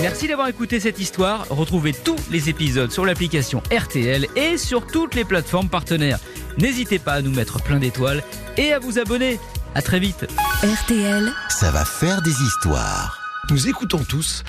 Merci 0.00 0.28
d'avoir 0.28 0.48
écouté 0.48 0.78
cette 0.78 1.00
histoire. 1.00 1.46
Retrouvez 1.50 1.92
tous 1.92 2.16
les 2.30 2.48
épisodes 2.48 2.90
sur 2.90 3.04
l'application 3.04 3.62
RTL 3.76 4.26
et 4.36 4.56
sur 4.56 4.86
toutes 4.86 5.14
les 5.14 5.24
plateformes 5.24 5.68
partenaires. 5.68 6.18
N'hésitez 6.56 6.98
pas 6.98 7.14
à 7.14 7.22
nous 7.22 7.32
mettre 7.32 7.60
plein 7.62 7.78
d'étoiles 7.78 8.22
et 8.56 8.72
à 8.72 8.78
vous 8.78 8.98
abonner. 8.98 9.40
À 9.74 9.82
très 9.82 9.98
vite. 9.98 10.26
RTL, 10.62 11.32
Ça 11.50 11.70
va 11.70 11.84
faire 11.84 12.22
des 12.22 12.30
histoires. 12.42 13.17
Nous 13.50 13.66
écoutons 13.66 14.04
tous 14.04 14.44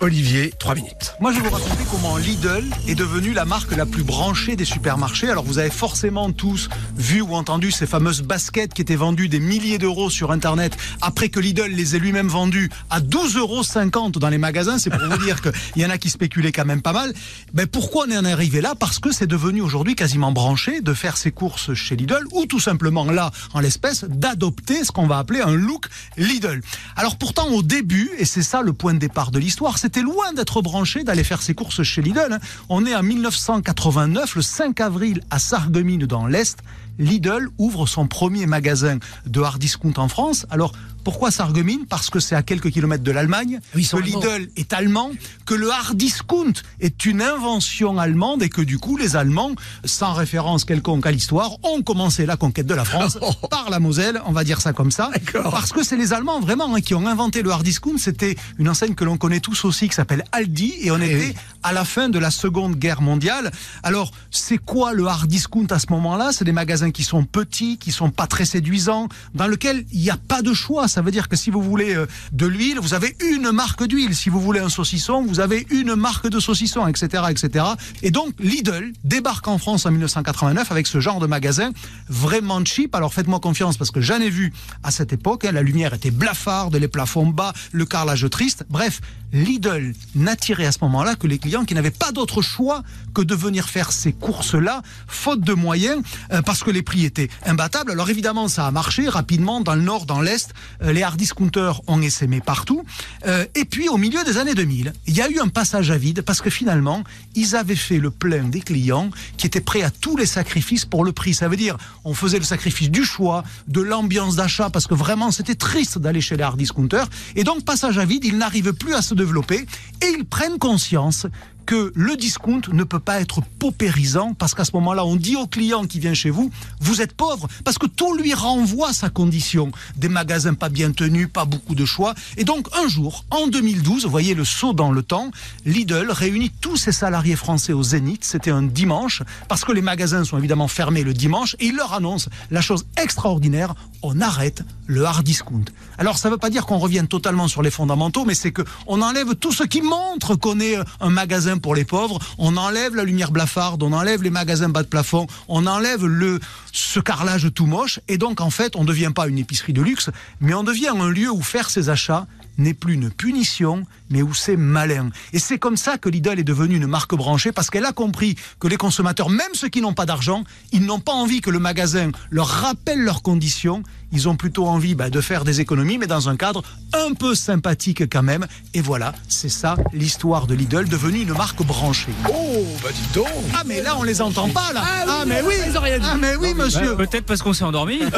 Olivier, 0.00 0.52
3 0.58 0.76
minutes. 0.76 1.14
Moi, 1.20 1.32
je 1.32 1.40
vais 1.40 1.48
vous 1.48 1.54
raconter 1.54 1.82
comment 1.90 2.16
Lidl 2.18 2.64
est 2.86 2.94
devenue 2.94 3.32
la 3.32 3.44
marque 3.44 3.74
la 3.74 3.84
plus 3.84 4.04
branchée 4.04 4.54
des 4.54 4.64
supermarchés. 4.64 5.28
Alors, 5.28 5.44
vous 5.44 5.58
avez 5.58 5.70
forcément 5.70 6.30
tous 6.30 6.68
vu 6.96 7.20
ou 7.20 7.34
entendu 7.34 7.72
ces 7.72 7.86
fameuses 7.86 8.22
baskets 8.22 8.72
qui 8.72 8.82
étaient 8.82 8.94
vendues 8.94 9.28
des 9.28 9.40
milliers 9.40 9.78
d'euros 9.78 10.08
sur 10.08 10.30
Internet 10.30 10.76
après 11.00 11.30
que 11.30 11.40
Lidl 11.40 11.70
les 11.72 11.96
ait 11.96 11.98
lui-même 11.98 12.28
vendues 12.28 12.70
à 12.90 13.00
12,50 13.00 13.38
euros 13.38 14.10
dans 14.20 14.28
les 14.28 14.38
magasins. 14.38 14.78
C'est 14.78 14.90
pour 14.90 15.00
vous 15.00 15.24
dire 15.24 15.40
qu'il 15.40 15.82
y 15.82 15.86
en 15.86 15.90
a 15.90 15.98
qui 15.98 16.10
spéculaient 16.10 16.52
quand 16.52 16.66
même 16.66 16.82
pas 16.82 16.92
mal. 16.92 17.12
Ben, 17.54 17.66
pourquoi 17.66 18.06
on 18.08 18.16
en 18.16 18.24
est 18.24 18.32
arrivé 18.32 18.60
là? 18.60 18.74
Parce 18.78 19.00
que 19.00 19.10
c'est 19.10 19.26
devenu 19.26 19.62
aujourd'hui 19.62 19.96
quasiment 19.96 20.30
branché 20.30 20.80
de 20.80 20.94
faire 20.94 21.16
ses 21.16 21.32
courses 21.32 21.74
chez 21.74 21.96
Lidl 21.96 22.24
ou 22.32 22.46
tout 22.46 22.60
simplement 22.60 23.04
là, 23.04 23.32
en 23.52 23.60
l'espèce, 23.60 24.04
d'adopter 24.04 24.84
ce 24.84 24.92
qu'on 24.92 25.08
va 25.08 25.18
appeler 25.18 25.40
un 25.40 25.54
look 25.54 25.86
Lidl. 26.16 26.60
Alors, 26.94 27.16
pourtant, 27.16 27.48
au 27.48 27.62
début, 27.62 28.10
et 28.18 28.24
c'est 28.34 28.42
ça 28.42 28.62
le 28.62 28.72
point 28.72 28.94
de 28.94 28.98
départ 28.98 29.30
de 29.30 29.38
l'histoire, 29.38 29.78
c'était 29.78 30.02
loin 30.02 30.32
d'être 30.32 30.60
branché 30.60 31.04
d'aller 31.04 31.22
faire 31.22 31.40
ses 31.40 31.54
courses 31.54 31.84
chez 31.84 32.02
Lidl. 32.02 32.32
hein. 32.32 32.40
On 32.68 32.84
est 32.84 32.92
en 32.96 33.04
1989, 33.04 34.34
le 34.34 34.42
5 34.42 34.80
avril, 34.80 35.20
à 35.30 35.38
Sarreguemines 35.38 36.04
dans 36.06 36.26
l'Est. 36.26 36.58
Lidl 36.98 37.48
ouvre 37.58 37.86
son 37.86 38.08
premier 38.08 38.46
magasin 38.46 38.98
de 39.26 39.40
hard 39.40 39.60
discount 39.60 39.92
en 39.98 40.08
France. 40.08 40.46
Alors, 40.50 40.72
pourquoi 41.04 41.30
Sarreguemines? 41.30 41.86
Parce 41.88 42.10
que 42.10 42.18
c'est 42.20 42.34
à 42.34 42.42
quelques 42.42 42.70
kilomètres 42.70 43.04
de 43.04 43.10
l'Allemagne, 43.12 43.60
Oui, 43.74 43.86
que 43.86 43.96
allemands. 43.96 44.20
Lidl 44.20 44.48
est 44.56 44.72
allemand, 44.72 45.10
que 45.46 45.54
le 45.54 45.70
hard 45.70 45.96
discount 45.96 46.52
est 46.80 47.04
une 47.06 47.22
invention 47.22 47.98
allemande 47.98 48.42
et 48.42 48.48
que 48.48 48.62
du 48.62 48.78
coup, 48.78 48.96
les 48.96 49.14
Allemands, 49.16 49.52
sans 49.84 50.12
référence 50.14 50.64
quelconque 50.64 51.06
à 51.06 51.10
l'histoire, 51.10 51.52
ont 51.62 51.82
commencé 51.82 52.26
la 52.26 52.36
conquête 52.36 52.66
de 52.66 52.74
la 52.74 52.84
France 52.84 53.18
par 53.50 53.70
la 53.70 53.78
Moselle, 53.80 54.20
on 54.26 54.32
va 54.32 54.44
dire 54.44 54.60
ça 54.60 54.72
comme 54.72 54.90
ça. 54.90 55.10
Parce 55.50 55.72
que 55.72 55.82
c'est 55.84 55.96
les 55.96 56.12
Allemands 56.12 56.40
vraiment 56.40 56.74
hein, 56.74 56.80
qui 56.80 56.94
ont 56.94 57.06
inventé 57.06 57.42
le 57.42 57.50
hard 57.50 57.62
discount. 57.64 57.98
C'était 57.98 58.36
une 58.58 58.68
enseigne 58.68 58.94
que 58.94 59.04
l'on 59.04 59.16
connaît 59.18 59.40
tous 59.40 59.64
aussi 59.64 59.88
qui 59.88 59.94
s'appelle 59.94 60.24
Aldi 60.32 60.74
et 60.80 60.90
on 60.90 60.98
Eh 61.00 61.04
était 61.06 61.26
oui. 61.28 61.34
à 61.62 61.72
la 61.72 61.84
fin 61.84 62.08
de 62.08 62.18
la 62.18 62.30
Seconde 62.30 62.76
Guerre 62.76 63.02
mondiale. 63.02 63.50
Alors, 63.82 64.10
c'est 64.30 64.58
quoi 64.58 64.92
le 64.94 65.06
hard 65.06 65.28
discount 65.28 65.66
à 65.70 65.78
ce 65.78 65.86
moment-là? 65.90 66.30
C'est 66.32 66.44
des 66.44 66.52
magasins 66.52 66.90
qui 66.90 67.04
sont 67.04 67.24
petits, 67.24 67.78
qui 67.78 67.92
sont 67.92 68.10
pas 68.10 68.26
très 68.26 68.44
séduisants, 68.44 69.08
dans 69.34 69.46
lesquels 69.46 69.84
il 69.92 70.00
n'y 70.00 70.10
a 70.10 70.16
pas 70.16 70.40
de 70.42 70.52
choix. 70.54 70.88
Ça 70.94 71.02
veut 71.02 71.10
dire 71.10 71.28
que 71.28 71.34
si 71.34 71.50
vous 71.50 71.60
voulez 71.60 71.96
euh, 71.96 72.06
de 72.30 72.46
l'huile, 72.46 72.78
vous 72.78 72.94
avez 72.94 73.16
une 73.18 73.50
marque 73.50 73.82
d'huile. 73.84 74.14
Si 74.14 74.30
vous 74.30 74.40
voulez 74.40 74.60
un 74.60 74.68
saucisson, 74.68 75.24
vous 75.26 75.40
avez 75.40 75.66
une 75.70 75.96
marque 75.96 76.28
de 76.28 76.38
saucisson, 76.38 76.86
etc., 76.86 77.24
etc. 77.30 77.64
Et 78.04 78.12
donc, 78.12 78.32
Lidl 78.38 78.92
débarque 79.02 79.48
en 79.48 79.58
France 79.58 79.86
en 79.86 79.90
1989 79.90 80.70
avec 80.70 80.86
ce 80.86 81.00
genre 81.00 81.18
de 81.18 81.26
magasin 81.26 81.72
vraiment 82.08 82.64
cheap. 82.64 82.94
Alors, 82.94 83.12
faites-moi 83.12 83.40
confiance 83.40 83.76
parce 83.76 83.90
que 83.90 84.00
j'en 84.00 84.20
ai 84.20 84.30
vu 84.30 84.52
à 84.84 84.92
cette 84.92 85.12
époque. 85.12 85.44
hein. 85.44 85.50
la 85.50 85.62
lumière 85.62 85.94
était 85.94 86.12
blafarde, 86.12 86.76
les 86.76 86.86
plafonds 86.86 87.26
bas, 87.26 87.52
le 87.72 87.86
carrelage 87.86 88.30
triste. 88.30 88.64
Bref, 88.70 89.00
Lidl 89.32 89.94
n'attirait 90.14 90.66
à 90.66 90.70
ce 90.70 90.78
moment-là 90.82 91.16
que 91.16 91.26
les 91.26 91.38
clients 91.38 91.64
qui 91.64 91.74
n'avaient 91.74 91.90
pas 91.90 92.12
d'autre 92.12 92.40
choix 92.40 92.84
que 93.14 93.22
de 93.22 93.34
venir 93.34 93.68
faire 93.68 93.90
ces 93.90 94.12
courses-là, 94.12 94.82
faute 95.08 95.40
de 95.40 95.54
moyens, 95.54 96.02
euh, 96.32 96.40
parce 96.40 96.62
que 96.62 96.70
les 96.70 96.82
prix 96.82 97.04
étaient 97.04 97.30
imbattables. 97.44 97.90
Alors 97.90 98.10
évidemment, 98.10 98.46
ça 98.46 98.68
a 98.68 98.70
marché 98.70 99.08
rapidement 99.08 99.60
dans 99.60 99.74
le 99.74 99.82
nord, 99.82 100.06
dans 100.06 100.20
l'est. 100.20 100.54
Euh, 100.84 100.92
les 100.92 101.02
hard 101.02 101.16
discounters 101.16 101.80
ont 101.86 102.00
essaimé 102.02 102.40
partout. 102.40 102.84
Euh, 103.26 103.44
et 103.54 103.64
puis 103.64 103.88
au 103.88 103.96
milieu 103.96 104.22
des 104.24 104.38
années 104.38 104.54
2000, 104.54 104.92
il 105.06 105.16
y 105.16 105.22
a 105.22 105.28
eu 105.28 105.38
un 105.38 105.48
passage 105.48 105.90
à 105.90 105.96
vide 105.96 106.22
parce 106.22 106.40
que 106.40 106.50
finalement, 106.50 107.02
ils 107.34 107.56
avaient 107.56 107.74
fait 107.74 107.98
le 107.98 108.10
plein 108.10 108.44
des 108.44 108.60
clients 108.60 109.10
qui 109.36 109.46
étaient 109.46 109.60
prêts 109.60 109.82
à 109.82 109.90
tous 109.90 110.16
les 110.16 110.26
sacrifices 110.26 110.84
pour 110.84 111.04
le 111.04 111.12
prix. 111.12 111.34
Ça 111.34 111.48
veut 111.48 111.56
dire, 111.56 111.76
on 112.04 112.14
faisait 112.14 112.38
le 112.38 112.44
sacrifice 112.44 112.90
du 112.90 113.04
choix, 113.04 113.44
de 113.68 113.80
l'ambiance 113.80 114.36
d'achat, 114.36 114.70
parce 114.70 114.86
que 114.86 114.94
vraiment, 114.94 115.30
c'était 115.30 115.54
triste 115.54 115.98
d'aller 115.98 116.20
chez 116.20 116.36
les 116.36 116.42
hard 116.42 116.58
discounters. 116.58 117.08
Et 117.36 117.44
donc, 117.44 117.64
passage 117.64 117.98
à 117.98 118.04
vide, 118.04 118.24
ils 118.24 118.38
n'arrivent 118.38 118.72
plus 118.72 118.94
à 118.94 119.02
se 119.02 119.14
développer 119.14 119.66
et 120.02 120.06
ils 120.18 120.24
prennent 120.24 120.58
conscience 120.58 121.26
que 121.64 121.92
le 121.94 122.16
discount 122.16 122.60
ne 122.72 122.84
peut 122.84 122.98
pas 123.00 123.20
être 123.20 123.40
paupérisant 123.58 124.34
parce 124.34 124.54
qu'à 124.54 124.64
ce 124.64 124.72
moment-là, 124.74 125.04
on 125.04 125.16
dit 125.16 125.36
au 125.36 125.46
client 125.46 125.84
qui 125.84 125.98
vient 125.98 126.14
chez 126.14 126.30
vous, 126.30 126.50
vous 126.80 127.00
êtes 127.00 127.14
pauvre 127.14 127.48
parce 127.64 127.78
que 127.78 127.86
tout 127.86 128.14
lui 128.14 128.34
renvoie 128.34 128.92
sa 128.92 129.10
condition. 129.10 129.72
Des 129.96 130.08
magasins 130.08 130.54
pas 130.54 130.68
bien 130.68 130.92
tenus, 130.92 131.28
pas 131.32 131.44
beaucoup 131.44 131.74
de 131.74 131.84
choix. 131.84 132.14
Et 132.36 132.44
donc, 132.44 132.68
un 132.76 132.88
jour, 132.88 133.24
en 133.30 133.46
2012, 133.46 134.04
vous 134.04 134.10
voyez 134.10 134.34
le 134.34 134.44
saut 134.44 134.72
dans 134.72 134.92
le 134.92 135.02
temps, 135.02 135.30
Lidl 135.64 136.10
réunit 136.10 136.50
tous 136.60 136.76
ses 136.76 136.92
salariés 136.92 137.36
français 137.36 137.72
au 137.72 137.82
Zénith. 137.82 138.24
C'était 138.24 138.50
un 138.50 138.62
dimanche 138.62 139.22
parce 139.48 139.64
que 139.64 139.72
les 139.72 139.82
magasins 139.82 140.24
sont 140.24 140.38
évidemment 140.38 140.68
fermés 140.68 141.02
le 141.02 141.14
dimanche 141.14 141.56
et 141.60 141.66
il 141.66 141.76
leur 141.76 141.92
annonce 141.92 142.28
la 142.50 142.60
chose 142.60 142.86
extraordinaire, 142.96 143.74
on 144.02 144.20
arrête 144.20 144.62
le 144.86 145.04
hard 145.04 145.24
discount. 145.24 145.64
Alors, 145.98 146.18
ça 146.18 146.28
ne 146.28 146.34
veut 146.34 146.38
pas 146.38 146.50
dire 146.50 146.66
qu'on 146.66 146.78
revienne 146.78 147.08
totalement 147.08 147.48
sur 147.48 147.62
les 147.62 147.70
fondamentaux, 147.70 148.24
mais 148.24 148.34
c'est 148.34 148.52
que 148.52 148.62
on 148.86 149.00
enlève 149.00 149.34
tout 149.34 149.52
ce 149.52 149.64
qui 149.64 149.80
montre 149.80 150.34
qu'on 150.36 150.60
est 150.60 150.76
un 151.00 151.10
magasin 151.10 151.53
pour 151.60 151.74
les 151.74 151.84
pauvres. 151.84 152.18
On 152.38 152.56
enlève 152.56 152.94
la 152.94 153.04
lumière 153.04 153.30
blafarde, 153.30 153.82
on 153.82 153.92
enlève 153.92 154.22
les 154.22 154.30
magasins 154.30 154.68
bas 154.68 154.82
de 154.82 154.88
plafond, 154.88 155.26
on 155.48 155.66
enlève 155.66 156.04
le 156.06 156.40
ce 156.72 156.98
carrelage 157.00 157.50
tout 157.54 157.66
moche, 157.66 158.00
et 158.08 158.18
donc 158.18 158.40
en 158.40 158.50
fait, 158.50 158.74
on 158.76 158.82
ne 158.82 158.88
devient 158.88 159.12
pas 159.14 159.28
une 159.28 159.38
épicerie 159.38 159.72
de 159.72 159.82
luxe, 159.82 160.10
mais 160.40 160.54
on 160.54 160.64
devient 160.64 160.88
un 160.88 161.08
lieu 161.08 161.30
où 161.30 161.42
faire 161.42 161.70
ses 161.70 161.88
achats 161.88 162.26
n'est 162.58 162.74
plus 162.74 162.94
une 162.94 163.10
punition, 163.10 163.84
mais 164.10 164.22
où 164.22 164.34
c'est 164.34 164.56
malin. 164.56 165.10
Et 165.32 165.38
c'est 165.38 165.58
comme 165.58 165.76
ça 165.76 165.98
que 165.98 166.08
Lidl 166.08 166.38
est 166.38 166.44
devenue 166.44 166.76
une 166.76 166.86
marque 166.86 167.14
branchée, 167.14 167.52
parce 167.52 167.70
qu'elle 167.70 167.84
a 167.84 167.92
compris 167.92 168.36
que 168.60 168.68
les 168.68 168.76
consommateurs, 168.76 169.30
même 169.30 169.54
ceux 169.54 169.68
qui 169.68 169.80
n'ont 169.80 169.92
pas 169.92 170.06
d'argent, 170.06 170.44
ils 170.72 170.84
n'ont 170.84 171.00
pas 171.00 171.12
envie 171.12 171.40
que 171.40 171.50
le 171.50 171.58
magasin 171.58 172.10
leur 172.30 172.46
rappelle 172.46 173.00
leurs 173.00 173.22
conditions, 173.22 173.82
ils 174.12 174.28
ont 174.28 174.36
plutôt 174.36 174.66
envie 174.66 174.94
bah, 174.94 175.10
de 175.10 175.20
faire 175.20 175.44
des 175.44 175.60
économies, 175.60 175.98
mais 175.98 176.06
dans 176.06 176.28
un 176.28 176.36
cadre 176.36 176.62
un 176.92 177.14
peu 177.14 177.34
sympathique 177.34 178.08
quand 178.10 178.22
même. 178.22 178.46
Et 178.72 178.80
voilà, 178.80 179.12
c'est 179.28 179.48
ça 179.48 179.76
l'histoire 179.92 180.46
de 180.46 180.54
Lidl, 180.54 180.88
devenue 180.88 181.22
une 181.22 181.32
marque 181.32 181.43
branchée. 181.52 182.12
Oh, 182.28 182.66
bah 182.82 182.90
dis 182.92 183.08
donc 183.14 183.26
Ah 183.54 183.62
mais 183.66 183.82
là 183.82 183.96
on 183.98 184.02
les 184.02 184.20
entend 184.22 184.48
pas 184.48 184.72
là. 184.72 184.82
Ah 184.84 185.04
oui, 185.06 185.12
mais 185.26 185.42
oui. 185.42 185.54
ils 185.66 185.76
ont 185.76 185.80
rien 185.80 185.98
dit. 185.98 186.06
Ah 186.10 186.16
mais 186.18 186.36
oui 186.36 186.54
monsieur. 186.54 186.94
Bah, 186.94 187.04
Peut-être 187.06 187.26
parce 187.26 187.42
qu'on 187.42 187.52
s'est 187.52 187.64
endormi. 187.64 188.00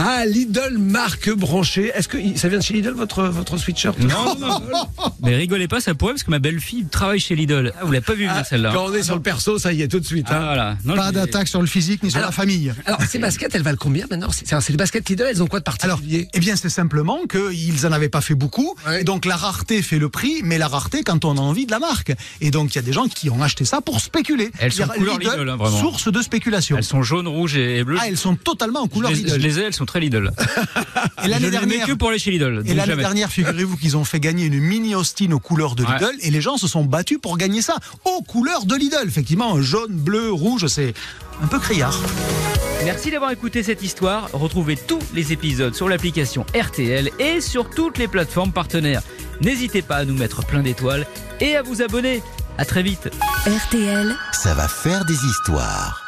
Ah, 0.00 0.24
Lidl 0.26 0.78
marque 0.78 1.28
branchée. 1.34 1.90
Est-ce 1.92 2.06
que 2.06 2.18
ça 2.36 2.48
vient 2.48 2.58
de 2.58 2.62
chez 2.62 2.72
Lidl 2.74 2.90
votre, 2.92 3.24
votre 3.24 3.56
sweatshirt? 3.56 3.98
Non, 3.98 4.36
non, 4.38 4.60
non. 4.60 4.88
Mais 5.22 5.34
rigolez 5.34 5.66
pas, 5.66 5.80
ça 5.80 5.92
pourrait 5.94 6.12
parce 6.12 6.22
que 6.22 6.30
ma 6.30 6.38
belle-fille 6.38 6.86
travaille 6.86 7.18
chez 7.18 7.34
Lidl. 7.34 7.72
Ah, 7.76 7.84
vous 7.84 7.90
l'avez 7.90 8.04
pas 8.04 8.14
vu 8.14 8.28
venir 8.28 8.46
celle-là. 8.46 8.70
Quand 8.72 8.86
on 8.86 8.94
est 8.94 9.02
sur 9.02 9.16
le 9.16 9.22
perso, 9.22 9.58
ça 9.58 9.72
y 9.72 9.82
est, 9.82 9.88
tout 9.88 9.98
de 9.98 10.06
suite. 10.06 10.26
Ah, 10.30 10.36
hein. 10.36 10.44
voilà. 10.44 10.76
Non, 10.84 10.94
Pas 10.94 11.10
d'attaque 11.10 11.48
sur 11.48 11.60
le 11.60 11.66
physique 11.66 12.04
ni 12.04 12.10
sur 12.10 12.18
Alors- 12.18 12.28
la 12.30 12.32
famille. 12.32 12.72
Alors, 12.86 13.02
ces 13.02 13.18
baskets, 13.18 13.52
elles 13.56 13.62
valent 13.62 13.76
combien 13.78 14.06
maintenant? 14.08 14.30
C'est 14.30 14.46
c'est 14.48 14.70
les 14.70 14.76
baskets 14.76 15.08
Lidl, 15.08 15.24
elles 15.28 15.42
ont 15.42 15.48
quoi 15.48 15.58
de 15.58 15.64
Alors, 15.82 15.96
particulier? 15.98 16.28
eh 16.32 16.38
bien, 16.38 16.54
c'est 16.54 16.68
simplement 16.68 17.18
qu'ils 17.26 17.84
en 17.86 17.90
avaient 17.92 18.08
pas 18.08 18.20
fait 18.20 18.36
beaucoup. 18.36 18.76
Ouais. 18.86 19.00
Et 19.00 19.04
donc, 19.04 19.24
la 19.24 19.36
rareté 19.36 19.82
fait 19.82 19.98
le 19.98 20.08
prix, 20.08 20.42
mais 20.44 20.58
la 20.58 20.68
rareté 20.68 21.02
quand 21.02 21.24
on 21.24 21.36
a 21.36 21.40
envie 21.40 21.66
de 21.66 21.72
la 21.72 21.80
marque. 21.80 22.12
Et 22.40 22.52
donc, 22.52 22.72
il 22.74 22.76
y 22.76 22.78
a 22.78 22.82
des 22.82 22.92
gens 22.92 23.08
qui 23.08 23.30
ont 23.30 23.42
acheté 23.42 23.64
ça 23.64 23.80
pour 23.80 24.00
spéculer. 24.00 24.50
Elles 24.60 24.72
sont 24.72 24.86
couleur 24.86 25.18
Lidl, 25.18 25.48
hein, 25.48 25.56
vraiment. 25.56 25.80
Source 25.80 26.12
de 26.12 26.22
spéculation. 26.22 26.76
Elles 26.76 26.84
sont 26.84 27.02
jaunes, 27.02 27.26
rouges 27.26 27.56
et 27.56 27.82
bleues. 27.82 27.98
Ah, 28.00 28.04
elles 28.08 28.16
sont 28.16 28.36
totalement 28.36 28.82
en 28.82 28.86
couleur 28.88 29.10
je, 29.10 29.16
les, 29.22 29.28
je 29.28 29.34
Lidl. 29.34 29.42
les 29.46 29.58
ai, 29.58 29.62
elles 29.64 29.74
sont 29.74 29.86
très 29.88 30.00
Lidl. 30.00 30.30
Et 31.24 31.28
l'année 31.28 31.50
dernière, 31.50 31.86
que 31.86 31.92
pour 31.92 32.10
aller 32.10 32.18
chez 32.20 32.30
Lidl. 32.30 32.44
et 32.52 32.56
donc 32.58 32.66
l'année 32.68 32.86
jamais. 32.86 33.02
dernière, 33.02 33.30
figurez-vous 33.30 33.76
qu'ils 33.76 33.96
ont 33.96 34.04
fait 34.04 34.20
gagner 34.20 34.46
une 34.46 34.58
mini 34.60 34.94
Austin 34.94 35.32
aux 35.32 35.40
couleurs 35.40 35.74
de 35.74 35.82
Ouais. 35.84 35.94
Lidl. 35.98 36.12
Et 36.20 36.30
les 36.30 36.40
gens 36.40 36.56
se 36.56 36.68
sont 36.68 36.84
battus 36.84 37.18
pour 37.20 37.36
gagner 37.36 37.62
ça 37.62 37.76
aux 38.04 38.22
couleurs 38.22 38.64
de 38.66 38.76
Lidl. 38.76 39.04
Effectivement, 39.06 39.60
jaune, 39.60 39.92
bleu, 39.92 40.30
rouge, 40.30 40.66
c'est 40.68 40.94
un 41.42 41.46
peu 41.48 41.58
criard. 41.58 41.98
Merci 42.84 43.10
d'avoir 43.10 43.32
écouté 43.32 43.62
cette 43.64 43.82
histoire. 43.82 44.28
Retrouvez 44.32 44.76
tous 44.76 45.00
les 45.14 45.32
épisodes 45.32 45.74
sur 45.74 45.88
l'application 45.88 46.46
RTL 46.58 47.10
et 47.18 47.40
sur 47.40 47.68
toutes 47.70 47.98
les 47.98 48.06
plateformes 48.08 48.52
partenaires. 48.52 49.02
N'hésitez 49.40 49.82
pas 49.82 49.96
à 49.96 50.04
nous 50.04 50.14
mettre 50.14 50.44
plein 50.46 50.62
d'étoiles 50.62 51.06
et 51.40 51.56
à 51.56 51.62
vous 51.62 51.82
abonner. 51.82 52.22
À 52.56 52.64
très 52.64 52.82
vite. 52.82 53.08
RTL. 53.46 54.16
Ça 54.32 54.54
va 54.54 54.66
faire 54.68 55.04
des 55.04 55.14
histoires. 55.24 56.07